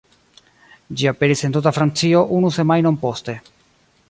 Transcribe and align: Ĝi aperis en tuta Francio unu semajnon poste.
Ĝi 1.01 1.09
aperis 1.11 1.45
en 1.49 1.53
tuta 1.57 1.75
Francio 1.77 2.25
unu 2.39 2.53
semajnon 2.57 2.99
poste. 3.05 3.41